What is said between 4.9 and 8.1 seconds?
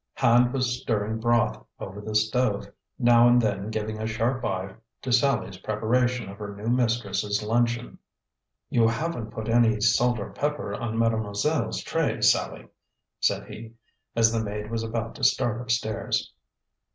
to Sallie's preparation of her new mistress' luncheon.